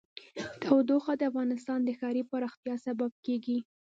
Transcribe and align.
تودوخه 0.63 1.13
د 1.17 1.21
افغانستان 1.31 1.79
د 1.83 1.89
ښاري 1.99 2.23
پراختیا 2.31 2.75
سبب 2.85 3.11
کېږي. 3.25 3.57